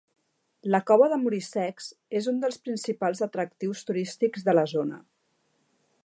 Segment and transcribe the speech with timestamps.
[0.75, 1.89] La Cova de Muricecs
[2.21, 4.99] és un dels principals atractius turístics de la zona.